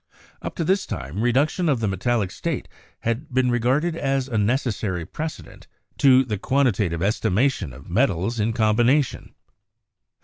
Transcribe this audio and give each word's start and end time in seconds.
Up 0.41 0.55
to 0.55 0.63
this 0.63 0.87
time, 0.87 1.17
reduc 1.17 1.49
tion 1.49 1.67
to 1.67 1.75
the 1.75 1.87
metallic 1.87 2.31
state 2.31 2.67
had 3.01 3.31
been 3.31 3.51
regarded 3.51 3.95
as 3.95 4.27
a 4.27 4.35
necessary 4.35 5.05
precedent 5.05 5.67
to 5.99 6.25
the 6.25 6.39
quantitative 6.39 7.03
estimation 7.03 7.71
of 7.71 7.87
metals 7.87 8.39
in 8.39 8.51
com 8.51 8.77
bination. 8.77 9.33